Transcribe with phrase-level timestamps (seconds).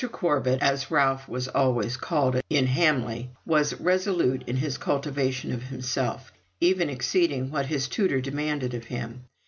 [0.11, 6.33] Corbet, as Ralph was always called in Hamley, was resolute in his cultivation of himself,
[6.59, 9.25] even exceeding what his tutor demanded of him.